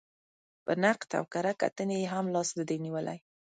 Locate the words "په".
0.65-0.71